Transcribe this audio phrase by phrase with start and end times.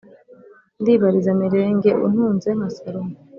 [0.81, 3.13] ndibariza mirenge utunze nka salomo